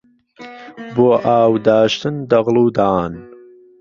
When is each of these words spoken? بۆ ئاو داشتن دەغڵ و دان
بۆ 0.93 1.07
ئاو 1.25 1.51
داشتن 1.67 2.15
دەغڵ 2.31 2.55
و 2.63 2.67
دان 2.77 3.11